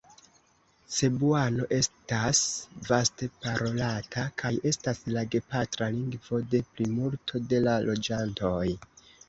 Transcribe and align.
Cebuano 0.95 1.67
estas 1.77 2.41
vaste 2.87 3.29
parolata 3.45 4.25
kaj 4.45 4.53
estas 4.71 5.05
la 5.19 5.25
gepatra 5.37 5.93
lingvo 6.01 6.43
de 6.57 6.65
plimulto 6.75 7.47
de 7.55 7.65
la 7.71 7.81
loĝantoj. 7.91 8.67